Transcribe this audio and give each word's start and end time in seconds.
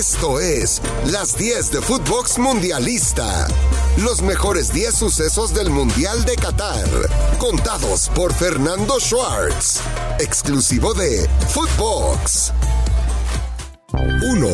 Esto 0.00 0.40
es 0.40 0.80
Las 1.12 1.36
10 1.36 1.72
de 1.72 1.82
Footbox 1.82 2.38
Mundialista. 2.38 3.46
Los 4.02 4.22
mejores 4.22 4.72
10 4.72 4.94
sucesos 4.94 5.52
del 5.52 5.68
Mundial 5.68 6.24
de 6.24 6.36
Qatar. 6.36 6.88
Contados 7.38 8.08
por 8.14 8.32
Fernando 8.32 8.98
Schwartz. 8.98 9.82
Exclusivo 10.18 10.94
de 10.94 11.28
Footbox. 11.48 12.54
1. 13.92 14.46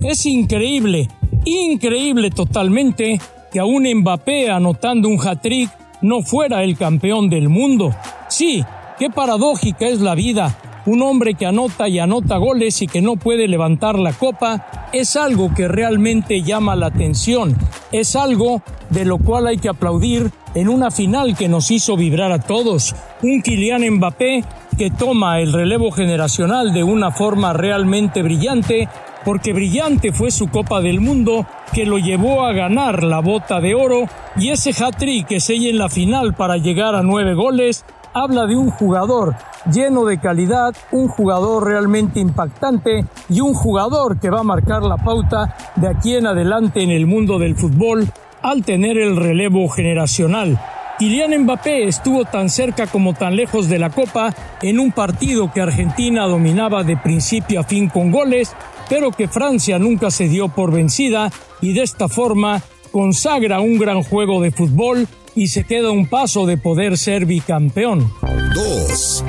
Es 0.00 0.26
increíble, 0.26 1.08
increíble 1.46 2.30
totalmente 2.30 3.18
que 3.50 3.58
aún 3.58 3.84
Mbappé 3.90 4.50
anotando 4.50 5.08
un 5.08 5.18
hat-trick 5.26 5.70
no 6.02 6.20
fuera 6.20 6.62
el 6.62 6.76
campeón 6.76 7.30
del 7.30 7.48
mundo. 7.48 7.96
Sí, 8.28 8.62
qué 8.98 9.08
paradójica 9.08 9.86
es 9.86 10.02
la 10.02 10.14
vida. 10.14 10.67
Un 10.88 11.02
hombre 11.02 11.34
que 11.34 11.44
anota 11.44 11.86
y 11.86 11.98
anota 11.98 12.38
goles 12.38 12.80
y 12.80 12.86
que 12.86 13.02
no 13.02 13.16
puede 13.16 13.46
levantar 13.46 13.98
la 13.98 14.14
copa 14.14 14.88
es 14.90 15.16
algo 15.16 15.52
que 15.52 15.68
realmente 15.68 16.40
llama 16.40 16.76
la 16.76 16.86
atención. 16.86 17.54
Es 17.92 18.16
algo 18.16 18.62
de 18.88 19.04
lo 19.04 19.18
cual 19.18 19.48
hay 19.48 19.58
que 19.58 19.68
aplaudir 19.68 20.30
en 20.54 20.70
una 20.70 20.90
final 20.90 21.36
que 21.36 21.46
nos 21.46 21.70
hizo 21.70 21.94
vibrar 21.94 22.32
a 22.32 22.40
todos. 22.40 22.96
Un 23.22 23.42
Kylian 23.42 23.82
Mbappé 23.96 24.42
que 24.78 24.90
toma 24.90 25.40
el 25.40 25.52
relevo 25.52 25.90
generacional 25.90 26.72
de 26.72 26.84
una 26.84 27.10
forma 27.10 27.52
realmente 27.52 28.22
brillante, 28.22 28.88
porque 29.26 29.52
brillante 29.52 30.12
fue 30.12 30.30
su 30.30 30.48
Copa 30.48 30.80
del 30.80 31.00
Mundo 31.00 31.44
que 31.74 31.84
lo 31.84 31.98
llevó 31.98 32.46
a 32.46 32.54
ganar 32.54 33.04
la 33.04 33.20
bota 33.20 33.60
de 33.60 33.74
oro 33.74 34.08
y 34.38 34.48
ese 34.48 34.70
hat-trick 34.70 35.26
que 35.26 35.40
sella 35.40 35.68
en 35.68 35.76
la 35.76 35.90
final 35.90 36.32
para 36.32 36.56
llegar 36.56 36.94
a 36.94 37.02
nueve 37.02 37.34
goles 37.34 37.84
habla 38.18 38.46
de 38.46 38.56
un 38.56 38.70
jugador 38.70 39.34
lleno 39.72 40.04
de 40.04 40.18
calidad, 40.18 40.74
un 40.92 41.08
jugador 41.08 41.64
realmente 41.64 42.20
impactante 42.20 43.04
y 43.28 43.40
un 43.40 43.54
jugador 43.54 44.18
que 44.18 44.30
va 44.30 44.40
a 44.40 44.44
marcar 44.44 44.82
la 44.82 44.96
pauta 44.96 45.56
de 45.76 45.88
aquí 45.88 46.14
en 46.14 46.26
adelante 46.26 46.82
en 46.82 46.90
el 46.90 47.06
mundo 47.06 47.38
del 47.38 47.56
fútbol 47.56 48.08
al 48.42 48.64
tener 48.64 48.98
el 48.98 49.16
relevo 49.16 49.68
generacional. 49.68 50.58
Kylian 50.98 51.42
Mbappé 51.42 51.86
estuvo 51.86 52.24
tan 52.24 52.50
cerca 52.50 52.88
como 52.88 53.14
tan 53.14 53.36
lejos 53.36 53.68
de 53.68 53.78
la 53.78 53.90
Copa 53.90 54.34
en 54.62 54.80
un 54.80 54.90
partido 54.90 55.52
que 55.52 55.60
Argentina 55.60 56.24
dominaba 56.26 56.82
de 56.82 56.96
principio 56.96 57.60
a 57.60 57.64
fin 57.64 57.88
con 57.88 58.10
goles, 58.10 58.52
pero 58.88 59.12
que 59.12 59.28
Francia 59.28 59.78
nunca 59.78 60.10
se 60.10 60.28
dio 60.28 60.48
por 60.48 60.72
vencida 60.72 61.30
y 61.60 61.72
de 61.72 61.82
esta 61.82 62.08
forma 62.08 62.60
consagra 62.90 63.60
un 63.60 63.78
gran 63.78 64.02
juego 64.02 64.40
de 64.40 64.50
fútbol 64.50 65.06
y 65.38 65.46
se 65.46 65.62
queda 65.62 65.92
un 65.92 66.06
paso 66.06 66.46
de 66.46 66.56
poder 66.56 66.98
ser 66.98 67.24
bicampeón. 67.24 68.12
2. 68.54 69.24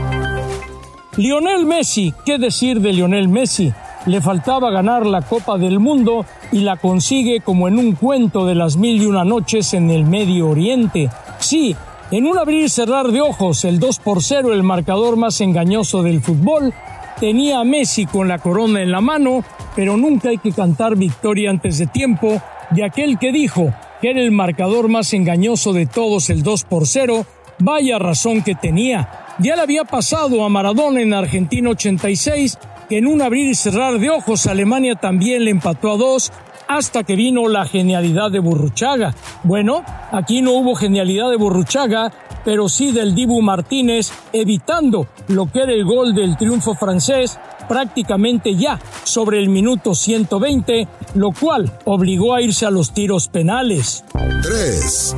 Lionel 1.18 1.68
Messi, 1.68 2.14
¿qué 2.26 2.40
decir 2.40 2.82
de 2.82 2.94
Lionel 2.94 3.28
Messi? 3.28 3.72
Le 4.08 4.20
faltaba 4.20 4.72
ganar 4.72 5.06
la 5.06 5.22
Copa 5.22 5.60
del 5.60 5.80
Mundo 5.80 6.26
y 6.52 6.62
la 6.62 6.78
consigue 6.78 7.42
como 7.42 7.68
en 7.68 7.78
un 7.78 7.94
cuento 7.94 8.48
de 8.48 8.56
las 8.56 8.76
mil 8.76 9.00
y 9.00 9.06
una 9.06 9.24
noches 9.24 9.76
en 9.76 9.92
el 9.92 10.04
Medio 10.04 10.50
Oriente. 10.50 11.12
Sí, 11.38 11.76
en 12.10 12.26
un 12.26 12.40
abrir 12.40 12.66
y 12.66 12.70
cerrar 12.70 13.12
de 13.12 13.22
ojos, 13.22 13.64
el 13.64 13.80
2 13.80 14.00
por 14.00 14.24
0, 14.24 14.52
el 14.54 14.64
marcador 14.64 15.16
más 15.16 15.42
engañoso 15.42 16.02
del 16.02 16.22
fútbol, 16.22 16.74
tenía 17.20 17.60
a 17.60 17.64
Messi 17.64 18.08
con 18.08 18.28
la 18.28 18.40
corona 18.40 18.82
en 18.82 18.92
la 18.92 19.02
mano, 19.02 19.44
pero 19.76 19.96
nunca 19.96 20.30
hay 20.30 20.40
que 20.40 20.54
cantar 20.54 20.96
victoria 20.96 21.52
antes 21.52 21.78
de 21.78 21.86
tiempo, 21.86 22.42
de 22.72 22.84
aquel 22.84 23.20
que 23.20 23.32
dijo 23.32 23.72
que 24.02 24.12
era 24.12 24.22
el 24.22 24.32
marcador 24.32 24.88
más 24.88 25.14
engañoso 25.14 25.74
de 25.74 25.86
todos, 25.86 26.30
el 26.30 26.44
2 26.44 26.64
por 26.64 26.88
0, 26.88 27.26
vaya 27.60 28.00
razón 28.00 28.42
que 28.44 28.56
tenía. 28.56 29.10
Ya 29.40 29.56
le 29.56 29.62
había 29.62 29.84
pasado 29.84 30.44
a 30.44 30.50
Maradona 30.50 31.02
en 31.02 31.14
Argentina 31.14 31.70
86, 31.70 32.58
que 32.90 32.98
en 32.98 33.08
un 33.08 33.22
abrir 33.22 33.48
y 33.48 33.56
cerrar 33.56 34.00
de 34.00 34.10
ojos 34.10 34.48
Alemania 34.48 34.96
también 34.96 35.46
le 35.46 35.52
empató 35.52 35.92
a 35.92 35.98
dos, 35.98 36.32
hasta 36.68 37.04
que 37.04 37.16
vino 37.16 37.48
la 37.48 37.66
genialidad 37.66 38.32
de 38.32 38.40
Burruchaga. 38.40 39.16
Bueno, 39.44 39.84
aquí 40.12 40.42
no 40.42 40.52
hubo 40.52 40.76
genialidad 40.76 41.30
de 41.30 41.38
Burruchaga, 41.38 42.12
pero 42.46 42.70
sí 42.70 42.92
del 42.92 43.16
Dibu 43.16 43.42
Martínez, 43.42 44.12
evitando 44.34 45.08
lo 45.28 45.52
que 45.52 45.64
era 45.64 45.74
el 45.74 45.84
gol 45.84 46.14
del 46.14 46.38
triunfo 46.38 46.76
francés 46.76 47.40
prácticamente 47.70 48.56
ya 48.56 48.80
sobre 49.06 49.40
el 49.40 49.48
minuto 49.48 49.96
120, 49.96 50.88
lo 51.14 51.32
cual 51.32 51.72
obligó 51.86 52.34
a 52.34 52.42
irse 52.42 52.66
a 52.66 52.72
los 52.72 52.92
tiros 52.94 53.30
penales. 53.30 54.04
3. 54.42 55.16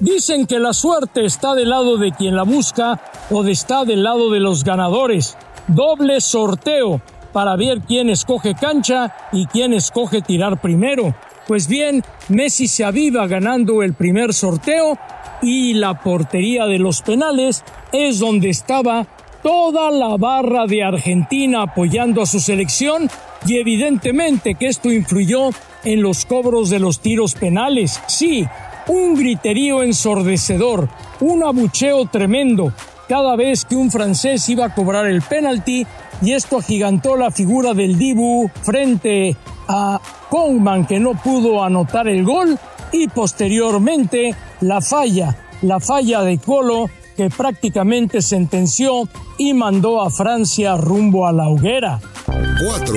Dicen 0.00 0.46
que 0.46 0.60
la 0.60 0.72
suerte 0.72 1.24
está 1.24 1.54
del 1.54 1.70
lado 1.70 1.98
de 1.98 2.12
quien 2.12 2.36
la 2.36 2.44
busca 2.44 3.00
o 3.30 3.44
está 3.44 3.84
del 3.84 4.04
lado 4.04 4.30
de 4.30 4.38
los 4.38 4.62
ganadores. 4.62 5.36
Doble 5.66 6.20
sorteo 6.20 7.02
para 7.32 7.56
ver 7.56 7.80
quién 7.80 8.08
escoge 8.08 8.54
cancha 8.54 9.14
y 9.32 9.46
quién 9.46 9.72
escoge 9.72 10.22
tirar 10.22 10.60
primero. 10.60 11.14
Pues 11.48 11.66
bien, 11.66 12.04
Messi 12.28 12.68
se 12.68 12.84
aviva 12.84 13.26
ganando 13.26 13.82
el 13.82 13.94
primer 13.94 14.32
sorteo 14.32 14.96
y 15.42 15.74
la 15.74 16.00
portería 16.00 16.66
de 16.66 16.78
los 16.78 17.02
penales 17.02 17.64
es 17.92 18.20
donde 18.20 18.50
estaba 18.50 19.06
toda 19.48 19.90
la 19.90 20.18
barra 20.18 20.66
de 20.66 20.84
Argentina 20.84 21.62
apoyando 21.62 22.20
a 22.20 22.26
su 22.26 22.38
selección 22.38 23.08
y 23.46 23.56
evidentemente 23.56 24.56
que 24.56 24.66
esto 24.66 24.92
influyó 24.92 25.48
en 25.84 26.02
los 26.02 26.26
cobros 26.26 26.68
de 26.68 26.78
los 26.78 27.00
tiros 27.00 27.32
penales. 27.32 27.98
Sí, 28.08 28.46
un 28.88 29.14
griterío 29.14 29.82
ensordecedor, 29.82 30.90
un 31.20 31.44
abucheo 31.44 32.04
tremendo 32.04 32.74
cada 33.08 33.36
vez 33.36 33.64
que 33.64 33.74
un 33.74 33.90
francés 33.90 34.46
iba 34.50 34.66
a 34.66 34.74
cobrar 34.74 35.06
el 35.06 35.22
penalti 35.22 35.86
y 36.20 36.32
esto 36.32 36.58
agigantó 36.58 37.16
la 37.16 37.30
figura 37.30 37.72
del 37.72 37.96
Dibu 37.96 38.50
frente 38.60 39.34
a 39.66 39.98
Kongman 40.28 40.86
que 40.86 41.00
no 41.00 41.14
pudo 41.14 41.64
anotar 41.64 42.06
el 42.06 42.22
gol 42.22 42.58
y 42.92 43.08
posteriormente 43.08 44.34
la 44.60 44.82
falla, 44.82 45.38
la 45.62 45.80
falla 45.80 46.20
de 46.20 46.36
Colo 46.36 46.90
que 47.18 47.30
prácticamente 47.30 48.22
sentenció 48.22 49.08
y 49.38 49.52
mandó 49.52 50.00
a 50.00 50.08
Francia 50.08 50.76
rumbo 50.76 51.26
a 51.26 51.32
la 51.32 51.48
hoguera. 51.48 51.98
4. 52.24 52.94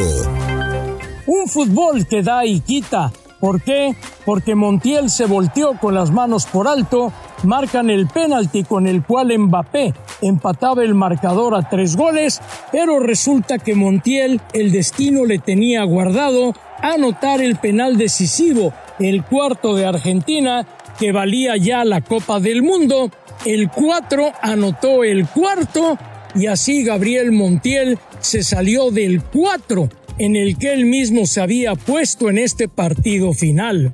Un 1.25 1.47
fútbol 1.47 2.05
que 2.05 2.21
da 2.21 2.45
y 2.45 2.59
quita. 2.59 3.11
¿Por 3.39 3.63
qué? 3.63 3.95
Porque 4.23 4.53
Montiel 4.53 5.09
se 5.09 5.25
volteó 5.25 5.75
con 5.79 5.95
las 5.95 6.11
manos 6.11 6.45
por 6.45 6.67
alto, 6.67 7.11
marcan 7.41 7.89
el 7.89 8.05
penalti 8.05 8.63
con 8.63 8.85
el 8.85 9.03
cual 9.03 9.35
Mbappé 9.35 9.95
empataba 10.21 10.83
el 10.83 10.93
marcador 10.93 11.55
a 11.55 11.67
tres 11.67 11.95
goles, 11.95 12.39
pero 12.71 12.99
resulta 12.99 13.57
que 13.57 13.73
Montiel 13.73 14.39
el 14.53 14.71
destino 14.71 15.25
le 15.25 15.39
tenía 15.39 15.83
guardado 15.83 16.53
anotar 16.79 17.41
el 17.41 17.55
penal 17.55 17.97
decisivo, 17.97 18.71
el 18.99 19.23
cuarto 19.23 19.73
de 19.73 19.87
Argentina, 19.87 20.67
que 20.99 21.11
valía 21.11 21.57
ya 21.57 21.83
la 21.83 22.01
Copa 22.01 22.39
del 22.39 22.63
Mundo, 22.63 23.11
el 23.45 23.69
4 23.69 24.31
anotó 24.41 25.03
el 25.03 25.27
cuarto 25.27 25.97
y 26.35 26.47
así 26.47 26.83
Gabriel 26.83 27.31
Montiel 27.31 27.97
se 28.19 28.43
salió 28.43 28.91
del 28.91 29.21
4 29.21 29.89
en 30.19 30.35
el 30.35 30.57
que 30.57 30.73
él 30.73 30.85
mismo 30.85 31.25
se 31.25 31.41
había 31.41 31.75
puesto 31.75 32.29
en 32.29 32.37
este 32.37 32.67
partido 32.67 33.33
final. 33.33 33.93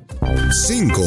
5. 0.66 1.02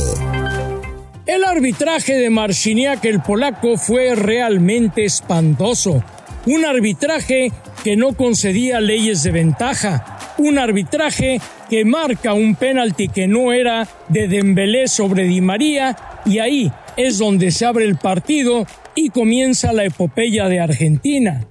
El 1.27 1.43
arbitraje 1.43 2.15
de 2.15 2.29
Marciniak 2.29 3.05
el 3.05 3.21
polaco 3.21 3.77
fue 3.77 4.15
realmente 4.15 5.05
espantoso. 5.05 6.03
Un 6.47 6.65
arbitraje 6.65 7.51
que 7.83 7.95
no 7.95 8.13
concedía 8.13 8.81
leyes 8.81 9.23
de 9.23 9.31
ventaja. 9.31 10.19
Un 10.39 10.57
arbitraje 10.57 11.39
que 11.71 11.85
marca 11.85 12.33
un 12.33 12.55
penalti 12.55 13.07
que 13.07 13.27
no 13.27 13.53
era 13.53 13.87
de 14.09 14.27
Dembélé 14.27 14.89
sobre 14.89 15.23
Di 15.23 15.39
María 15.39 15.95
y 16.25 16.39
ahí 16.39 16.69
es 16.97 17.17
donde 17.17 17.49
se 17.51 17.65
abre 17.65 17.85
el 17.85 17.95
partido 17.95 18.67
y 18.93 19.09
comienza 19.09 19.71
la 19.71 19.85
epopeya 19.85 20.49
de 20.49 20.59
Argentina. 20.59 21.47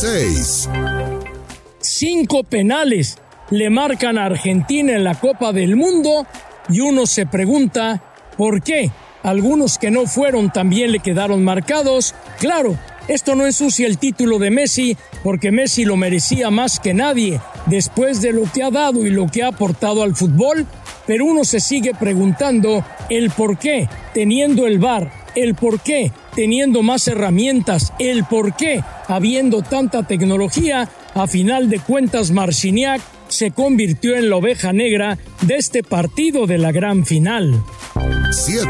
6. 0.00 0.70
Cinco 1.80 2.44
penales 2.44 3.18
le 3.50 3.68
marcan 3.68 4.16
a 4.16 4.24
Argentina 4.24 4.94
en 4.94 5.04
la 5.04 5.16
Copa 5.16 5.52
del 5.52 5.76
Mundo 5.76 6.26
y 6.70 6.80
uno 6.80 7.04
se 7.04 7.26
pregunta 7.26 8.02
por 8.38 8.62
qué. 8.62 8.90
Algunos 9.22 9.76
que 9.76 9.90
no 9.90 10.06
fueron 10.06 10.50
también 10.50 10.92
le 10.92 11.00
quedaron 11.00 11.44
marcados. 11.44 12.14
Claro, 12.38 12.78
esto 13.06 13.34
no 13.34 13.44
ensucia 13.44 13.86
el 13.86 13.98
título 13.98 14.38
de 14.38 14.50
Messi 14.50 14.96
porque 15.22 15.50
Messi 15.50 15.84
lo 15.84 15.96
merecía 15.96 16.50
más 16.50 16.80
que 16.80 16.94
nadie 16.94 17.40
después 17.66 18.20
de 18.22 18.32
lo 18.32 18.44
que 18.52 18.62
ha 18.62 18.70
dado 18.70 19.06
y 19.06 19.10
lo 19.10 19.26
que 19.26 19.42
ha 19.42 19.48
aportado 19.48 20.02
al 20.02 20.14
fútbol, 20.14 20.66
pero 21.06 21.24
uno 21.24 21.44
se 21.44 21.60
sigue 21.60 21.94
preguntando 21.94 22.84
el 23.10 23.30
por 23.30 23.58
qué, 23.58 23.88
teniendo 24.14 24.66
el 24.66 24.78
VAR, 24.78 25.10
el 25.34 25.54
por 25.54 25.80
qué, 25.80 26.12
teniendo 26.34 26.82
más 26.82 27.08
herramientas, 27.08 27.92
el 27.98 28.24
por 28.24 28.54
qué, 28.54 28.82
habiendo 29.06 29.62
tanta 29.62 30.06
tecnología, 30.06 30.88
a 31.14 31.26
final 31.26 31.68
de 31.68 31.80
cuentas 31.80 32.30
Marciniak 32.30 33.00
se 33.28 33.50
convirtió 33.50 34.16
en 34.16 34.30
la 34.30 34.36
oveja 34.36 34.72
negra 34.72 35.18
de 35.42 35.56
este 35.56 35.82
partido 35.82 36.46
de 36.46 36.58
la 36.58 36.72
gran 36.72 37.04
final. 37.04 37.62
7. 38.30 38.68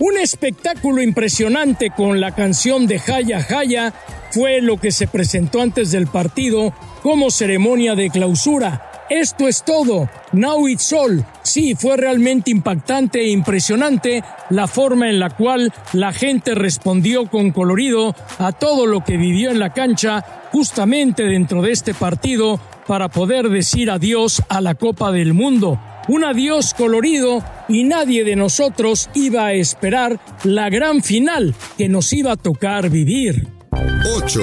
Un 0.00 0.18
espectáculo 0.18 1.02
impresionante 1.02 1.90
con 1.90 2.20
la 2.20 2.34
canción 2.34 2.86
de 2.86 2.98
Jaya 2.98 3.42
Jaya 3.42 3.94
fue 4.30 4.60
lo 4.60 4.76
que 4.76 4.92
se 4.92 5.06
presentó 5.06 5.60
antes 5.60 5.90
del 5.90 6.06
partido 6.06 6.72
como 7.02 7.30
ceremonia 7.30 7.94
de 7.94 8.10
clausura. 8.10 8.88
Esto 9.10 9.48
es 9.48 9.64
todo. 9.64 10.10
Now 10.32 10.68
it's 10.68 10.92
all. 10.92 11.24
Sí, 11.42 11.74
fue 11.74 11.96
realmente 11.96 12.50
impactante 12.50 13.20
e 13.20 13.30
impresionante 13.30 14.22
la 14.50 14.66
forma 14.66 15.08
en 15.08 15.18
la 15.18 15.30
cual 15.30 15.72
la 15.94 16.12
gente 16.12 16.54
respondió 16.54 17.26
con 17.30 17.52
colorido 17.52 18.14
a 18.38 18.52
todo 18.52 18.86
lo 18.86 19.02
que 19.02 19.16
vivió 19.16 19.50
en 19.50 19.58
la 19.58 19.72
cancha 19.72 20.22
justamente 20.52 21.22
dentro 21.22 21.62
de 21.62 21.72
este 21.72 21.94
partido 21.94 22.60
para 22.86 23.08
poder 23.08 23.48
decir 23.48 23.90
adiós 23.90 24.42
a 24.50 24.60
la 24.60 24.74
Copa 24.74 25.10
del 25.10 25.32
Mundo. 25.32 25.80
Un 26.08 26.24
adiós 26.24 26.74
colorido 26.74 27.42
y 27.68 27.84
nadie 27.84 28.24
de 28.24 28.36
nosotros 28.36 29.08
iba 29.14 29.46
a 29.46 29.52
esperar 29.54 30.20
la 30.44 30.68
gran 30.68 31.02
final 31.02 31.54
que 31.78 31.88
nos 31.88 32.12
iba 32.12 32.32
a 32.32 32.36
tocar 32.36 32.90
vivir. 32.90 33.57
8. 34.04 34.40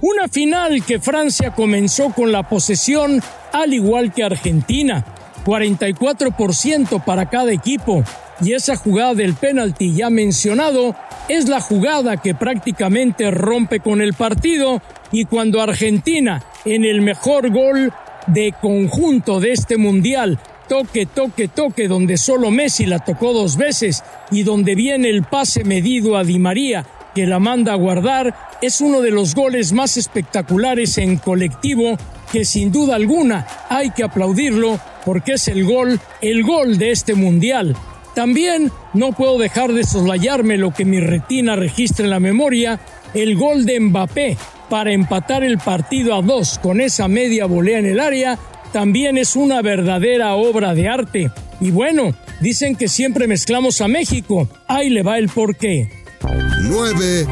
Una 0.00 0.28
final 0.28 0.84
que 0.84 1.00
Francia 1.00 1.52
comenzó 1.54 2.10
con 2.10 2.32
la 2.32 2.48
posesión 2.48 3.22
al 3.52 3.72
igual 3.72 4.12
que 4.12 4.24
Argentina, 4.24 5.04
44% 5.44 7.04
para 7.04 7.30
cada 7.30 7.52
equipo. 7.52 8.04
Y 8.40 8.54
esa 8.54 8.76
jugada 8.76 9.14
del 9.14 9.34
penalti 9.34 9.94
ya 9.94 10.10
mencionado 10.10 10.96
es 11.28 11.48
la 11.48 11.60
jugada 11.60 12.16
que 12.16 12.34
prácticamente 12.34 13.30
rompe 13.30 13.80
con 13.80 14.00
el 14.00 14.14
partido 14.14 14.82
y 15.12 15.26
cuando 15.26 15.60
Argentina, 15.60 16.42
en 16.64 16.84
el 16.84 17.02
mejor 17.02 17.50
gol 17.50 17.92
de 18.26 18.54
conjunto 18.60 19.40
de 19.40 19.52
este 19.52 19.76
mundial, 19.76 20.38
toque, 20.68 21.06
toque, 21.06 21.48
toque, 21.48 21.88
donde 21.88 22.16
solo 22.16 22.50
Messi 22.50 22.86
la 22.86 22.98
tocó 22.98 23.32
dos 23.32 23.56
veces 23.56 24.02
y 24.30 24.42
donde 24.42 24.74
viene 24.74 25.08
el 25.10 25.22
pase 25.22 25.64
medido 25.64 26.16
a 26.16 26.24
Di 26.24 26.38
María, 26.38 26.84
que 27.14 27.26
la 27.26 27.38
manda 27.38 27.72
a 27.72 27.76
guardar, 27.76 28.34
es 28.60 28.80
uno 28.80 29.00
de 29.00 29.10
los 29.10 29.34
goles 29.34 29.72
más 29.72 29.96
espectaculares 29.96 30.98
en 30.98 31.18
colectivo 31.18 31.96
que 32.32 32.44
sin 32.44 32.72
duda 32.72 32.96
alguna 32.96 33.46
hay 33.68 33.90
que 33.90 34.04
aplaudirlo 34.04 34.80
porque 35.04 35.34
es 35.34 35.48
el 35.48 35.64
gol, 35.64 36.00
el 36.20 36.42
gol 36.42 36.78
de 36.78 36.90
este 36.90 37.14
mundial. 37.14 37.76
También 38.14 38.70
no 38.94 39.12
puedo 39.12 39.38
dejar 39.38 39.72
de 39.72 39.84
soslayarme 39.84 40.56
lo 40.56 40.72
que 40.72 40.84
mi 40.84 41.00
retina 41.00 41.56
registra 41.56 42.04
en 42.04 42.10
la 42.10 42.20
memoria, 42.20 42.80
el 43.14 43.36
gol 43.36 43.64
de 43.64 43.80
Mbappé 43.80 44.36
para 44.68 44.92
empatar 44.92 45.44
el 45.44 45.58
partido 45.58 46.14
a 46.14 46.22
dos 46.22 46.58
con 46.58 46.80
esa 46.80 47.08
media 47.08 47.44
volea 47.44 47.78
en 47.78 47.86
el 47.86 48.00
área, 48.00 48.38
también 48.72 49.18
es 49.18 49.36
una 49.36 49.60
verdadera 49.60 50.34
obra 50.34 50.74
de 50.74 50.88
arte. 50.88 51.30
Y 51.60 51.70
bueno, 51.70 52.14
dicen 52.40 52.74
que 52.74 52.88
siempre 52.88 53.26
mezclamos 53.26 53.82
a 53.82 53.88
México, 53.88 54.48
ahí 54.66 54.88
le 54.88 55.02
va 55.02 55.18
el 55.18 55.28
porqué. 55.28 56.01
9. 56.24 57.26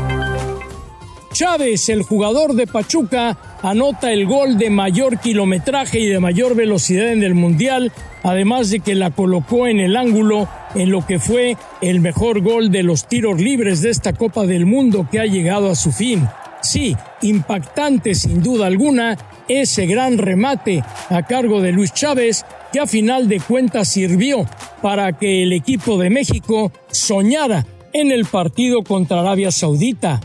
Chávez, 1.33 1.89
el 1.89 2.03
jugador 2.03 2.55
de 2.55 2.67
Pachuca, 2.67 3.39
anota 3.63 4.13
el 4.13 4.27
gol 4.27 4.59
de 4.59 4.69
mayor 4.69 5.21
kilometraje 5.21 6.01
y 6.01 6.07
de 6.07 6.19
mayor 6.19 6.57
velocidad 6.57 7.13
en 7.13 7.23
el 7.23 7.35
Mundial, 7.35 7.93
además 8.23 8.71
de 8.71 8.81
que 8.81 8.95
la 8.95 9.11
colocó 9.11 9.67
en 9.67 9.79
el 9.79 9.97
ángulo 9.97 10.49
en 10.75 10.91
lo 10.91 11.07
que 11.07 11.19
fue 11.19 11.57
el 11.81 12.01
mejor 12.01 12.41
gol 12.43 12.71
de 12.71 12.83
los 12.83 13.07
tiros 13.07 13.41
libres 13.41 13.81
de 13.81 13.91
esta 13.91 14.13
Copa 14.13 14.45
del 14.45 14.67
Mundo 14.67 15.07
que 15.11 15.21
ha 15.21 15.27
llegado 15.27 15.71
a 15.71 15.77
su 15.77 15.93
fin. 15.93 16.29
Sí, 16.63 16.97
impactante 17.23 18.15
sin 18.15 18.43
duda 18.43 18.67
alguna 18.67 19.17
ese 19.49 19.87
gran 19.87 20.19
remate 20.19 20.83
a 21.09 21.23
cargo 21.23 21.61
de 21.61 21.73
Luis 21.73 21.95
Chávez 21.95 22.45
que 22.73 22.81
a 22.81 22.87
final 22.87 23.29
de 23.29 23.41
cuentas 23.41 23.89
sirvió 23.89 24.47
para 24.83 25.13
que 25.13 25.43
el 25.45 25.53
equipo 25.53 25.97
de 25.97 26.11
México 26.11 26.71
soñara 26.91 27.65
en 27.93 28.11
el 28.11 28.25
partido 28.25 28.83
contra 28.83 29.21
Arabia 29.21 29.51
Saudita. 29.51 30.21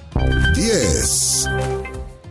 10. 0.56 1.50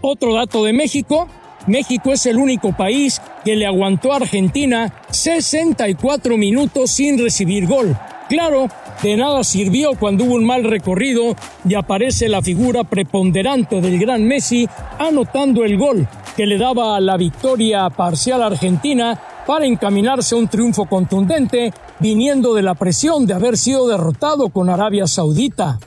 Otro 0.00 0.34
dato 0.34 0.64
de 0.64 0.72
México, 0.72 1.28
México 1.66 2.12
es 2.12 2.26
el 2.26 2.36
único 2.36 2.76
país 2.76 3.20
que 3.44 3.56
le 3.56 3.66
aguantó 3.66 4.12
a 4.12 4.16
Argentina 4.16 4.92
64 5.10 6.36
minutos 6.36 6.90
sin 6.90 7.18
recibir 7.18 7.66
gol. 7.66 7.96
Claro, 8.28 8.68
de 9.02 9.16
nada 9.16 9.44
sirvió 9.44 9.92
cuando 9.98 10.24
hubo 10.24 10.34
un 10.34 10.46
mal 10.46 10.64
recorrido 10.64 11.36
y 11.68 11.74
aparece 11.74 12.28
la 12.28 12.42
figura 12.42 12.84
preponderante 12.84 13.80
del 13.80 13.98
gran 13.98 14.24
Messi 14.24 14.68
anotando 14.98 15.64
el 15.64 15.76
gol 15.76 16.08
que 16.36 16.46
le 16.46 16.58
daba 16.58 16.98
la 17.00 17.16
victoria 17.16 17.88
parcial 17.90 18.42
a 18.42 18.46
Argentina 18.46 19.20
para 19.46 19.66
encaminarse 19.66 20.34
a 20.34 20.38
un 20.38 20.48
triunfo 20.48 20.86
contundente 20.86 21.72
viniendo 22.00 22.54
de 22.54 22.62
la 22.62 22.74
presión 22.74 23.26
de 23.26 23.34
haber 23.34 23.56
sido 23.56 23.88
derrotado 23.88 24.48
con 24.48 24.68
Arabia 24.68 25.06
Saudita. 25.06 25.78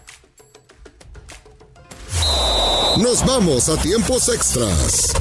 Nos 2.98 3.26
vamos 3.26 3.70
a 3.70 3.80
tiempos 3.82 4.28
extras. 4.30 5.14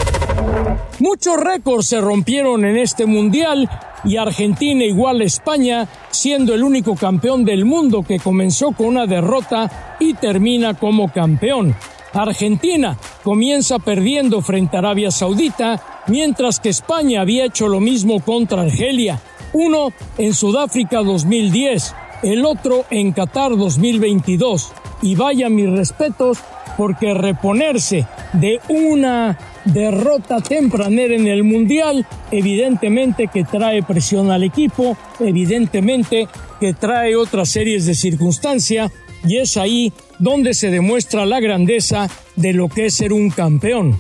Muchos 0.99 1.37
récords 1.39 1.87
se 1.89 2.01
rompieron 2.01 2.65
en 2.65 2.79
este 2.79 3.05
mundial 3.05 3.69
y 4.05 4.17
Argentina 4.17 4.85
igual 4.85 5.21
a 5.21 5.25
España, 5.25 5.89
siendo 6.11 6.55
el 6.55 6.63
único 6.63 6.95
campeón 6.95 7.45
del 7.45 7.65
mundo 7.65 8.03
que 8.03 8.19
comenzó 8.19 8.73
con 8.73 8.87
una 8.87 9.07
derrota 9.07 9.97
y 10.01 10.15
termina 10.15 10.75
como 10.75 11.13
campeón. 11.13 11.77
Argentina 12.13 12.97
comienza 13.23 13.79
perdiendo 13.79 14.41
frente 14.41 14.77
a 14.77 14.79
Arabia 14.79 15.11
Saudita, 15.11 15.96
mientras 16.09 16.61
que 16.61 16.69
España 16.69 17.21
había 17.21 17.45
hecho 17.45 17.69
lo 17.69 17.81
mismo 17.81 18.21
contra 18.21 18.63
Argelia, 18.63 19.21
uno 19.53 19.93
en 20.19 20.35
Sudáfrica 20.35 21.03
2010, 21.03 21.95
el 22.23 22.45
otro 22.45 22.85
en 22.91 23.13
Qatar 23.13 23.57
2022. 23.57 24.73
Y 25.03 25.15
vaya 25.15 25.49
mis 25.49 25.71
respetos 25.71 26.39
porque 26.77 27.15
reponerse 27.15 28.07
de 28.33 28.61
una 28.69 29.39
derrota 29.65 30.41
tempranera 30.41 31.15
en 31.15 31.27
el 31.27 31.43
Mundial, 31.43 32.07
evidentemente 32.31 33.29
que 33.33 33.45
trae 33.45 33.83
presión 33.83 34.31
al 34.31 34.43
equipo, 34.43 34.97
evidentemente 35.21 36.29
que 36.61 36.75
trae 36.75 37.17
otras 37.17 37.49
series 37.49 37.87
de 37.87 37.95
circunstancias, 37.95 38.93
y 39.25 39.39
es 39.39 39.57
ahí 39.57 39.93
donde 40.19 40.55
se 40.55 40.71
demuestra 40.71 41.27
la 41.27 41.41
grandeza 41.41 42.09
de 42.37 42.53
lo 42.53 42.69
que 42.69 42.87
es 42.87 42.95
ser 42.95 43.13
un 43.13 43.31
campeón. 43.31 43.99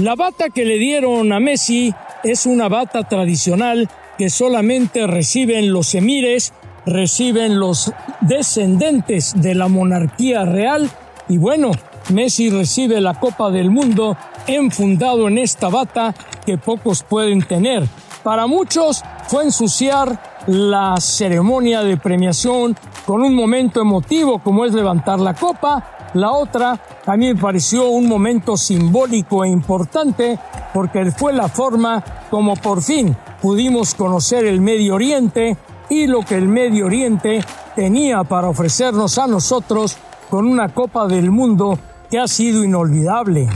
La 0.00 0.14
bata 0.14 0.48
que 0.48 0.64
le 0.64 0.78
dieron 0.78 1.30
a 1.30 1.40
Messi 1.40 1.94
es 2.24 2.46
una 2.46 2.70
bata 2.70 3.06
tradicional 3.06 3.86
que 4.16 4.30
solamente 4.30 5.06
reciben 5.06 5.74
los 5.74 5.94
emires, 5.94 6.54
reciben 6.86 7.60
los 7.60 7.92
descendentes 8.22 9.34
de 9.42 9.54
la 9.54 9.68
monarquía 9.68 10.46
real 10.46 10.88
y 11.28 11.36
bueno, 11.36 11.72
Messi 12.08 12.48
recibe 12.48 13.02
la 13.02 13.20
Copa 13.20 13.50
del 13.50 13.70
Mundo 13.70 14.16
enfundado 14.46 15.28
en 15.28 15.36
esta 15.36 15.68
bata 15.68 16.14
que 16.46 16.56
pocos 16.56 17.02
pueden 17.02 17.42
tener. 17.42 17.86
Para 18.22 18.46
muchos 18.46 19.02
fue 19.28 19.44
ensuciar 19.44 20.18
la 20.46 20.96
ceremonia 20.98 21.82
de 21.82 21.98
premiación 21.98 22.74
con 23.04 23.22
un 23.22 23.34
momento 23.34 23.82
emotivo 23.82 24.38
como 24.38 24.64
es 24.64 24.72
levantar 24.72 25.20
la 25.20 25.34
copa. 25.34 25.98
La 26.14 26.32
otra 26.32 26.78
me 27.16 27.36
pareció 27.36 27.88
un 27.88 28.08
momento 28.08 28.56
simbólico 28.56 29.44
e 29.44 29.48
importante 29.48 30.38
porque 30.74 31.10
fue 31.12 31.32
la 31.32 31.48
forma 31.48 32.02
como 32.30 32.56
por 32.56 32.82
fin 32.82 33.16
pudimos 33.40 33.94
conocer 33.94 34.44
el 34.44 34.60
Medio 34.60 34.94
Oriente 34.94 35.56
y 35.88 36.06
lo 36.06 36.20
que 36.22 36.36
el 36.36 36.48
Medio 36.48 36.86
Oriente 36.86 37.44
tenía 37.74 38.24
para 38.24 38.48
ofrecernos 38.48 39.18
a 39.18 39.26
nosotros 39.26 39.96
con 40.28 40.46
una 40.46 40.68
Copa 40.68 41.06
del 41.06 41.30
Mundo 41.30 41.78
que 42.10 42.18
ha 42.18 42.28
sido 42.28 42.64
inolvidable. 42.64 43.48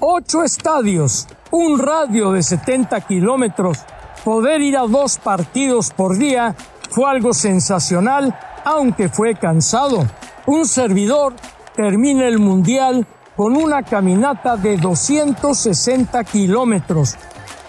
Ocho 0.00 0.42
estadios, 0.42 1.26
un 1.50 1.78
radio 1.78 2.32
de 2.32 2.42
70 2.42 3.00
kilómetros, 3.02 3.78
poder 4.24 4.60
ir 4.60 4.76
a 4.76 4.86
dos 4.86 5.18
partidos 5.18 5.90
por 5.90 6.16
día 6.16 6.54
fue 6.90 7.10
algo 7.10 7.34
sensacional, 7.34 8.38
aunque 8.64 9.08
fue 9.08 9.34
cansado. 9.34 10.06
Un 10.46 10.66
servidor 10.66 11.34
termina 11.78 12.26
el 12.26 12.40
Mundial 12.40 13.06
con 13.36 13.54
una 13.54 13.84
caminata 13.84 14.56
de 14.56 14.78
260 14.78 16.24
kilómetros. 16.24 17.14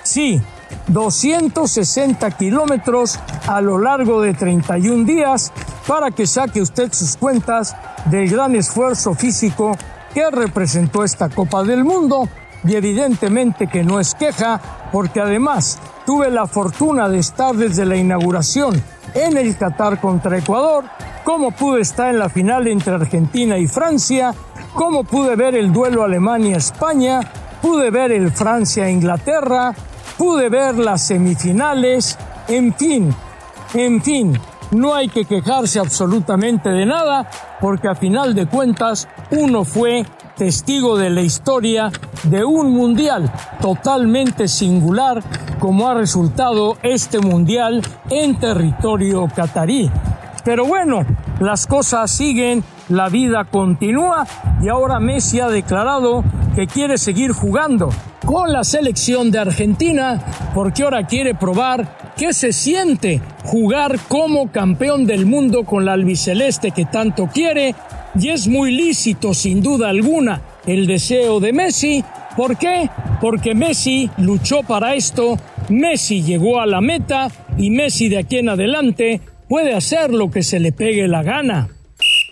Sí, 0.02 0.42
260 0.88 2.32
kilómetros 2.32 3.20
a 3.46 3.62
lo 3.62 3.78
largo 3.78 4.20
de 4.24 4.34
31 4.34 5.06
días 5.06 5.54
para 5.86 6.10
que 6.10 6.26
saque 6.26 6.60
usted 6.60 6.92
sus 6.92 7.18
cuentas 7.18 7.76
del 8.06 8.28
gran 8.28 8.56
esfuerzo 8.56 9.14
físico 9.14 9.78
que 10.12 10.32
representó 10.32 11.04
esta 11.04 11.30
Copa 11.30 11.62
del 11.62 11.84
Mundo 11.84 12.28
y 12.64 12.76
evidentemente 12.76 13.68
que 13.68 13.84
no 13.84 14.00
es 14.00 14.16
queja 14.16 14.60
porque 14.92 15.22
además 15.22 15.78
tuve 16.08 16.32
la 16.32 16.48
fortuna 16.48 17.08
de 17.10 17.20
estar 17.20 17.54
desde 17.56 17.86
la 17.86 17.96
inauguración 17.96 18.82
en 19.14 19.38
el 19.38 19.56
Qatar 19.56 20.02
contra 20.02 20.36
Ecuador, 20.36 20.86
como 21.30 21.52
pude 21.52 21.82
estar 21.82 22.10
en 22.10 22.18
la 22.18 22.28
final 22.28 22.68
entre 22.68 22.96
Argentina 22.96 23.56
y 23.56 23.68
Francia, 23.68 24.34
como 24.74 25.04
pude 25.04 25.36
ver 25.36 25.54
el 25.54 25.72
duelo 25.72 26.04
Alemania-España, 26.04 27.20
pude 27.62 27.92
ver 27.92 28.12
el 28.12 28.32
Francia-Inglaterra, 28.32 29.76
pude 30.18 30.50
ver 30.50 30.80
las 30.80 31.04
semifinales, 31.04 32.18
en 32.48 32.74
fin, 32.74 33.14
en 33.76 34.02
fin, 34.02 34.40
no 34.72 34.96
hay 34.96 35.08
que 35.08 35.26
quejarse 35.26 35.78
absolutamente 35.78 36.70
de 36.70 36.88
nada, 36.88 37.30
porque 37.62 37.90
a 37.90 37.94
final 37.94 38.34
de 38.34 38.48
cuentas 38.48 39.08
uno 39.30 39.66
fue 39.66 40.08
testigo 40.36 40.98
de 40.98 41.12
la 41.12 41.22
historia 41.22 41.92
de 42.24 42.44
un 42.44 42.72
mundial 42.72 43.32
totalmente 43.62 44.48
singular 44.48 45.22
como 45.60 45.88
ha 45.90 45.94
resultado 45.94 46.78
este 46.82 47.20
mundial 47.20 47.84
en 48.10 48.40
territorio 48.40 49.28
catarí. 49.36 49.92
Pero 50.44 50.66
bueno, 50.66 51.06
las 51.40 51.68
cosas 51.68 52.12
siguen, 52.12 52.64
la 52.90 53.10
vida 53.10 53.46
continúa 53.46 54.26
y 54.62 54.68
ahora 54.70 55.00
Messi 55.00 55.40
ha 55.40 55.48
declarado 55.48 56.24
que 56.56 56.68
quiere 56.68 56.98
seguir 56.98 57.32
jugando 57.32 57.90
con 58.26 58.52
la 58.52 58.64
selección 58.64 59.32
de 59.32 59.40
Argentina 59.40 60.22
porque 60.54 60.84
ahora 60.84 61.06
quiere 61.06 61.36
probar 61.36 62.14
qué 62.18 62.34
se 62.34 62.52
siente 62.52 63.22
jugar 63.46 63.98
como 64.08 64.52
campeón 64.52 65.06
del 65.06 65.26
mundo 65.26 65.64
con 65.64 65.86
la 65.86 65.94
albiceleste 65.94 66.72
que 66.72 66.86
tanto 66.86 67.28
quiere 67.28 67.76
y 68.20 68.30
es 68.30 68.48
muy 68.48 68.72
lícito 68.72 69.34
sin 69.34 69.62
duda 69.62 69.90
alguna 69.90 70.42
el 70.66 70.88
deseo 70.88 71.40
de 71.40 71.54
Messi. 71.54 72.04
¿Por 72.36 72.58
qué? 72.58 72.90
Porque 73.22 73.56
Messi 73.56 74.10
luchó 74.18 74.64
para 74.64 74.96
esto, 74.96 75.38
Messi 75.70 76.22
llegó 76.22 76.60
a 76.60 76.66
la 76.66 76.82
meta 76.82 77.30
y 77.58 77.70
Messi 77.70 78.10
de 78.10 78.20
aquí 78.20 78.38
en 78.38 78.50
adelante 78.50 79.22
puede 79.50 79.74
hacer 79.74 80.14
lo 80.14 80.30
que 80.30 80.44
se 80.44 80.60
le 80.60 80.72
pegue 80.72 81.08
la 81.08 81.24
gana. 81.24 81.70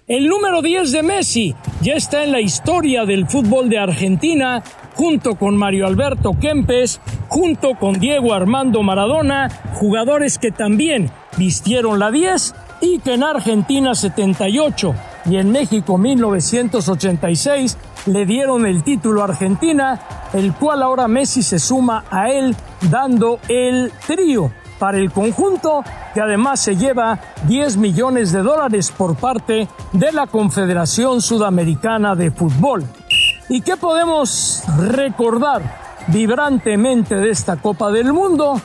El 0.08 0.28
número 0.28 0.62
10 0.62 0.92
de 0.92 1.04
Messi 1.04 1.56
ya 1.82 1.94
está 1.94 2.24
en 2.24 2.32
la 2.32 2.40
historia 2.40 3.04
del 3.06 3.28
fútbol 3.28 3.70
de 3.70 3.80
Argentina, 3.80 4.64
junto 4.96 5.36
con 5.36 5.58
Mario 5.58 5.88
Alberto 5.88 6.38
Kempes, 6.40 7.02
junto 7.28 7.76
con 7.76 8.00
Diego 8.00 8.34
Armando 8.34 8.84
Maradona, 8.84 9.50
jugadores 9.74 10.38
que 10.38 10.52
también 10.52 11.10
vistieron 11.38 12.00
la 12.00 12.12
10 12.12 12.56
y 12.82 13.00
que 13.00 13.16
en 13.16 13.24
Argentina 13.24 13.96
78 13.96 14.96
y 15.26 15.38
en 15.38 15.52
México 15.52 15.98
1986 15.98 17.78
le 18.06 18.26
dieron 18.26 18.66
el 18.66 18.84
título 18.84 19.22
a 19.22 19.26
Argentina, 19.26 20.00
el 20.34 20.54
cual 20.54 20.84
ahora 20.84 21.08
Messi 21.08 21.42
se 21.44 21.60
suma 21.60 22.06
a 22.12 22.32
él 22.32 22.56
dando 22.90 23.40
el 23.50 23.92
trío 24.06 24.52
para 24.79 24.98
el 24.98 25.12
conjunto 25.12 25.84
que 26.13 26.22
además 26.22 26.60
se 26.60 26.75
lleva 26.75 27.19
10 27.43 27.77
millones 27.77 28.31
de 28.31 28.41
dólares 28.41 28.91
por 28.96 29.15
parte 29.15 29.67
de 29.91 30.12
la 30.12 30.27
Confederación 30.27 31.22
Sudamericana 31.22 32.15
de 32.15 32.31
Fútbol. 32.31 32.86
¿Y 33.50 33.62
qué 33.62 33.77
podemos 33.77 34.63
recordar 34.77 35.62
vibrantemente 36.07 37.15
de 37.15 37.29
esta 37.29 37.57
Copa 37.57 37.91
del 37.91 38.13
Mundo? 38.13 38.60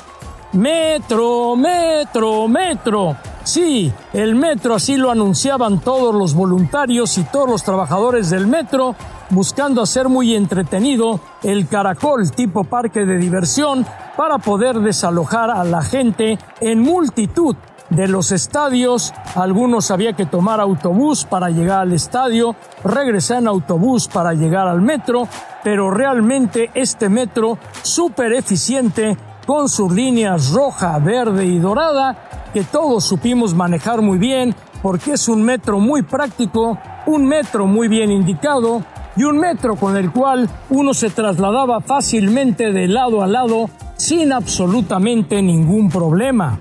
Metro, 0.53 1.57
metro, 1.57 2.49
metro. 2.49 3.17
Sí, 3.45 3.93
el 4.13 4.37
metro 4.37 4.77
así 4.77 4.97
lo 4.97 5.11
anunciaban 5.11 5.81
todos 5.81 6.15
los 6.15 6.35
voluntarios 6.35 7.19
y 7.19 7.25
todos 7.25 7.51
los 7.51 7.65
trabajadores 7.65 8.31
del 8.31 8.47
metro, 8.47 8.95
buscando 9.31 9.83
hacer 9.83 10.09
muy 10.09 10.37
entretenido 10.37 11.19
el 11.43 11.67
caracol 11.67 12.31
tipo 12.31 12.63
parque 12.63 13.05
de 13.05 13.19
diversión 13.19 13.85
para 14.17 14.39
poder 14.39 14.79
desalojar 14.79 15.51
a 15.51 15.65
la 15.65 15.83
gente 15.83 16.39
en 16.61 16.81
multitud 16.81 17.57
de 17.91 18.07
los 18.07 18.31
estadios. 18.31 19.13
Algunos 19.35 19.91
había 19.91 20.13
que 20.13 20.27
tomar 20.27 20.61
autobús 20.61 21.25
para 21.25 21.51
llegar 21.51 21.81
al 21.81 21.93
estadio, 21.93 22.55
regresar 22.85 23.39
en 23.39 23.49
autobús 23.49 24.07
para 24.07 24.35
llegar 24.35 24.69
al 24.69 24.81
metro, 24.81 25.27
pero 25.65 25.91
realmente 25.91 26.71
este 26.75 27.09
metro 27.09 27.59
súper 27.83 28.35
eficiente 28.35 29.17
con 29.47 29.69
sus 29.69 29.93
líneas 29.93 30.53
roja, 30.53 30.99
verde 30.99 31.45
y 31.45 31.59
dorada 31.59 32.49
que 32.53 32.65
todos 32.65 33.05
supimos 33.05 33.55
manejar 33.55 34.03
muy 34.03 34.19
bien 34.19 34.55
porque 34.83 35.13
es 35.13 35.29
un 35.29 35.43
metro 35.43 35.79
muy 35.79 36.03
práctico, 36.03 36.79
un 37.07 37.25
metro 37.27 37.67
muy 37.67 37.89
bien 37.89 38.11
indicado 38.11 38.83
y 39.17 39.25
un 39.25 39.39
metro 39.39 39.77
con 39.77 39.97
el 39.97 40.11
cual 40.11 40.49
uno 40.71 40.95
se 40.95 41.11
trasladaba 41.11 41.81
fácilmente 41.81 42.73
de 42.73 42.89
lado 42.89 43.23
a 43.23 43.27
lado 43.27 43.71
sin 43.97 44.33
absolutamente 44.33 45.41
ningún 45.43 45.89
problema. 45.89 46.59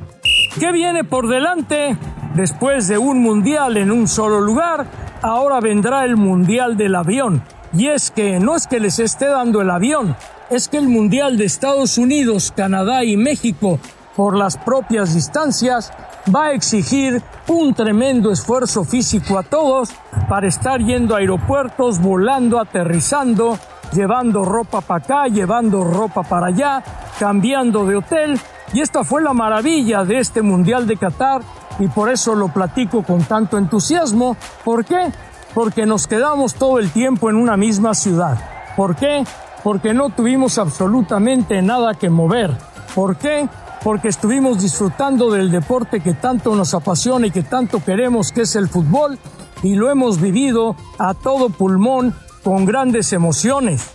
¿Qué 0.60 0.72
viene 0.72 1.04
por 1.04 1.28
delante? 1.28 1.98
Después 2.36 2.88
de 2.88 2.98
un 2.98 3.22
mundial 3.22 3.78
en 3.78 3.92
un 3.92 4.08
solo 4.08 4.42
lugar, 4.42 4.86
ahora 5.22 5.60
vendrá 5.60 6.06
el 6.06 6.18
mundial 6.18 6.78
del 6.78 6.96
avión. 6.96 7.44
Y 7.74 7.88
es 7.88 8.12
que 8.12 8.40
no 8.40 8.56
es 8.56 8.68
que 8.68 8.80
les 8.80 9.00
esté 9.00 9.28
dando 9.28 9.62
el 9.62 9.70
avión, 9.70 10.16
es 10.52 10.68
que 10.68 10.78
el 10.78 10.90
mundial 10.90 11.38
de 11.38 11.46
Estados 11.46 11.98
Unidos, 11.98 12.54
Canadá 12.56 13.06
y 13.06 13.16
México 13.16 13.80
por 14.18 14.36
las 14.36 14.58
propias 14.58 15.16
distancias, 15.16 15.94
va 16.34 16.48
a 16.48 16.52
exigir 16.52 17.24
un 17.48 17.74
tremendo 17.74 18.32
esfuerzo 18.32 18.84
físico 18.84 19.40
a 19.40 19.44
todos 19.44 19.90
para 20.28 20.48
estar 20.48 20.82
yendo 20.82 21.16
a 21.16 21.20
aeropuertos, 21.20 22.00
volando, 22.00 22.60
aterrizando, 22.60 23.58
llevando 23.94 24.44
ropa 24.44 24.82
para 24.82 25.04
acá, 25.04 25.28
llevando 25.28 25.86
ropa 25.86 26.24
para 26.24 26.48
allá, 26.48 26.84
cambiando 27.18 27.86
de 27.86 27.96
hotel. 27.96 28.40
Y 28.74 28.82
esta 28.82 29.06
fue 29.06 29.22
la 29.22 29.34
maravilla 29.34 30.04
de 30.04 30.20
este 30.20 30.42
Mundial 30.42 30.86
de 30.86 30.98
Qatar 30.98 31.42
y 31.80 31.88
por 31.88 32.10
eso 32.10 32.36
lo 32.36 32.50
platico 32.50 33.04
con 33.04 33.24
tanto 33.24 33.58
entusiasmo. 33.58 34.36
¿Por 34.66 34.84
qué? 34.84 35.12
Porque 35.54 35.86
nos 35.86 36.08
quedamos 36.08 36.56
todo 36.56 36.80
el 36.80 36.92
tiempo 36.92 37.30
en 37.30 37.38
una 37.38 37.56
misma 37.56 37.94
ciudad. 37.94 38.38
¿Por 38.76 38.98
qué? 38.98 39.24
Porque 39.64 39.94
no 39.94 40.10
tuvimos 40.10 40.58
absolutamente 40.58 41.62
nada 41.62 41.94
que 41.94 42.10
mover. 42.10 42.58
¿Por 42.96 43.18
qué? 43.18 43.48
porque 43.84 44.10
estuvimos 44.10 44.62
disfrutando 44.62 45.32
del 45.32 45.50
deporte 45.50 46.02
que 46.02 46.14
tanto 46.14 46.56
nos 46.56 46.74
apasiona 46.74 47.28
y 47.28 47.32
que 47.32 47.44
tanto 47.44 47.84
queremos, 47.84 48.32
que 48.32 48.42
es 48.42 48.56
el 48.56 48.70
fútbol, 48.70 49.18
y 49.64 49.76
lo 49.76 49.90
hemos 49.90 50.22
vivido 50.22 50.76
a 51.00 51.14
todo 51.14 51.50
pulmón 51.50 52.16
con 52.44 52.66
grandes 52.66 53.12
emociones. 53.14 53.92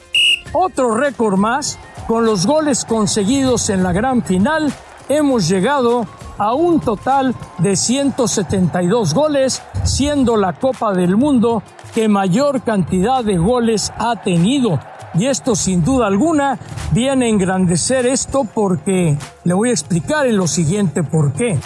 Otro 0.52 0.94
récord 0.94 1.36
más, 1.36 1.78
con 2.06 2.24
los 2.24 2.46
goles 2.46 2.84
conseguidos 2.84 3.70
en 3.70 3.82
la 3.82 3.92
gran 3.92 4.22
final, 4.22 4.72
hemos 5.08 5.48
llegado 5.48 6.06
a 6.38 6.52
un 6.52 6.80
total 6.80 7.34
de 7.58 7.76
172 7.76 9.14
goles, 9.14 9.62
siendo 9.84 10.36
la 10.36 10.52
Copa 10.52 10.92
del 10.92 11.16
Mundo 11.16 11.62
que 11.94 12.08
mayor 12.08 12.62
cantidad 12.62 13.24
de 13.24 13.38
goles 13.38 13.92
ha 13.98 14.16
tenido 14.16 14.78
y 15.18 15.26
esto 15.26 15.54
sin 15.54 15.84
duda 15.84 16.06
alguna 16.06 16.58
viene 16.92 17.26
a 17.26 17.28
engrandecer 17.28 18.06
esto 18.06 18.44
porque 18.44 19.16
le 19.44 19.54
voy 19.54 19.70
a 19.70 19.72
explicar 19.72 20.26
en 20.26 20.36
lo 20.36 20.46
siguiente 20.46 21.02
por 21.02 21.32
qué. 21.32 21.58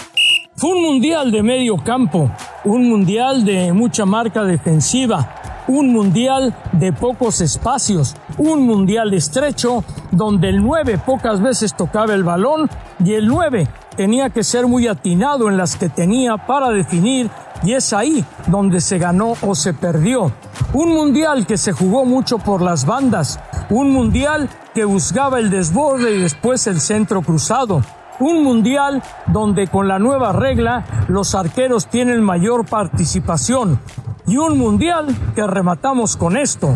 Fue 0.56 0.70
un 0.70 0.82
mundial 0.82 1.30
de 1.32 1.42
medio 1.42 1.76
campo, 1.78 2.30
un 2.64 2.88
mundial 2.88 3.44
de 3.44 3.72
mucha 3.72 4.04
marca 4.04 4.44
defensiva, 4.44 5.64
un 5.68 5.92
mundial 5.92 6.54
de 6.72 6.92
pocos 6.92 7.40
espacios, 7.40 8.14
un 8.38 8.66
mundial 8.66 9.14
estrecho 9.14 9.84
donde 10.10 10.48
el 10.48 10.62
9 10.62 10.98
pocas 11.04 11.40
veces 11.40 11.74
tocaba 11.74 12.14
el 12.14 12.24
balón 12.24 12.68
y 13.04 13.14
el 13.14 13.26
9 13.26 13.68
tenía 14.00 14.30
que 14.30 14.44
ser 14.44 14.66
muy 14.66 14.88
atinado 14.88 15.50
en 15.50 15.58
las 15.58 15.76
que 15.76 15.90
tenía 15.90 16.38
para 16.38 16.70
definir 16.70 17.28
y 17.62 17.74
es 17.74 17.92
ahí 17.92 18.24
donde 18.46 18.80
se 18.80 18.96
ganó 18.96 19.34
o 19.42 19.54
se 19.54 19.74
perdió. 19.74 20.32
Un 20.72 20.94
mundial 20.94 21.46
que 21.46 21.58
se 21.58 21.72
jugó 21.72 22.06
mucho 22.06 22.38
por 22.38 22.62
las 22.62 22.86
bandas, 22.86 23.38
un 23.68 23.90
mundial 23.90 24.48
que 24.72 24.86
buscaba 24.86 25.38
el 25.38 25.50
desborde 25.50 26.14
y 26.14 26.22
después 26.22 26.66
el 26.66 26.80
centro 26.80 27.20
cruzado. 27.20 27.82
Un 28.20 28.42
mundial 28.42 29.02
donde 29.26 29.68
con 29.68 29.86
la 29.86 29.98
nueva 29.98 30.32
regla 30.32 31.04
los 31.08 31.34
arqueros 31.34 31.86
tienen 31.88 32.22
mayor 32.22 32.64
participación. 32.64 33.82
Y 34.26 34.38
un 34.38 34.56
mundial 34.56 35.14
que 35.34 35.46
rematamos 35.46 36.16
con 36.16 36.38
esto. 36.38 36.74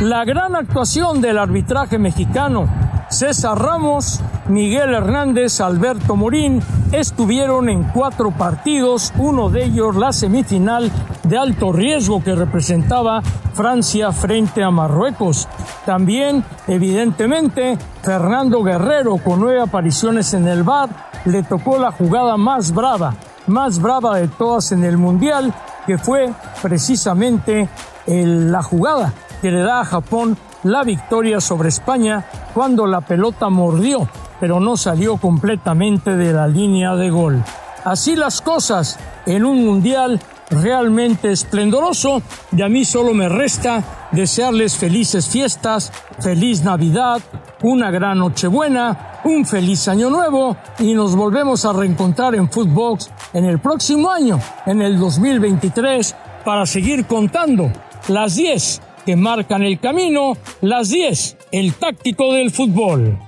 La 0.00 0.24
gran 0.24 0.56
actuación 0.56 1.20
del 1.20 1.38
arbitraje 1.38 1.98
mexicano 1.98 2.68
César 3.12 3.58
Ramos, 3.58 4.20
Miguel 4.48 4.92
Hernández, 4.92 5.60
Alberto 5.60 6.16
Morín 6.16 6.60
estuvieron 6.90 7.68
en 7.68 7.84
cuatro 7.84 8.32
partidos, 8.32 9.12
uno 9.16 9.48
de 9.48 9.64
ellos 9.64 9.94
la 9.94 10.12
semifinal 10.12 10.90
de 11.22 11.38
alto 11.38 11.72
riesgo 11.72 12.22
que 12.22 12.34
representaba 12.34 13.22
Francia 13.54 14.10
frente 14.12 14.64
a 14.64 14.70
Marruecos. 14.70 15.48
También, 15.86 16.44
evidentemente, 16.66 17.78
Fernando 18.02 18.62
Guerrero, 18.62 19.18
con 19.18 19.40
nueve 19.40 19.60
apariciones 19.60 20.34
en 20.34 20.48
el 20.48 20.64
bar, 20.64 20.90
le 21.24 21.44
tocó 21.44 21.78
la 21.78 21.92
jugada 21.92 22.36
más 22.36 22.72
brava, 22.72 23.14
más 23.46 23.80
brava 23.80 24.16
de 24.16 24.26
todas 24.26 24.72
en 24.72 24.84
el 24.84 24.98
Mundial, 24.98 25.54
que 25.86 25.98
fue 25.98 26.32
precisamente 26.60 27.68
la 28.06 28.62
jugada 28.62 29.12
que 29.40 29.50
le 29.52 29.62
da 29.62 29.80
a 29.80 29.84
Japón 29.84 30.36
la 30.64 30.82
victoria 30.82 31.40
sobre 31.40 31.68
España 31.68 32.24
cuando 32.54 32.86
la 32.86 33.00
pelota 33.00 33.48
mordió, 33.48 34.08
pero 34.42 34.58
no 34.58 34.76
salió 34.76 35.18
completamente 35.18 36.16
de 36.16 36.32
la 36.32 36.48
línea 36.48 36.96
de 36.96 37.10
gol. 37.10 37.44
Así 37.84 38.16
las 38.16 38.42
cosas 38.42 38.98
en 39.24 39.44
un 39.44 39.64
mundial 39.64 40.18
realmente 40.50 41.30
esplendoroso 41.30 42.22
y 42.50 42.60
a 42.62 42.68
mí 42.68 42.84
solo 42.84 43.14
me 43.14 43.28
resta 43.28 44.08
desearles 44.10 44.76
felices 44.76 45.28
fiestas, 45.28 45.92
feliz 46.18 46.64
Navidad, 46.64 47.22
una 47.62 47.92
gran 47.92 48.18
Nochebuena, 48.18 49.20
un 49.22 49.46
feliz 49.46 49.86
año 49.86 50.10
nuevo 50.10 50.56
y 50.80 50.92
nos 50.94 51.14
volvemos 51.14 51.64
a 51.64 51.72
reencontrar 51.72 52.34
en 52.34 52.50
Footbox 52.50 53.12
en 53.34 53.44
el 53.44 53.60
próximo 53.60 54.10
año, 54.10 54.40
en 54.66 54.82
el 54.82 54.98
2023, 54.98 56.16
para 56.44 56.66
seguir 56.66 57.06
contando 57.06 57.70
las 58.08 58.34
10 58.34 58.82
que 59.06 59.14
marcan 59.14 59.62
el 59.62 59.78
camino, 59.78 60.32
las 60.62 60.88
10, 60.88 61.36
el 61.52 61.74
táctico 61.74 62.32
del 62.32 62.50
fútbol. 62.50 63.20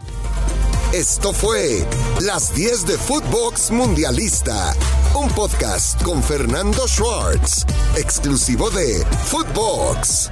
Esto 0.95 1.33
fue 1.33 1.85
Las 2.21 2.55
10 2.55 2.87
de 2.87 2.97
Footbox 2.97 3.73
Mundialista, 3.73 4.77
un 5.17 5.29
podcast 5.31 6.01
con 6.05 6.23
Fernando 6.23 6.87
Schwartz, 6.87 7.67
exclusivo 7.97 8.71
de 8.71 9.05
Footbox. 9.25 10.31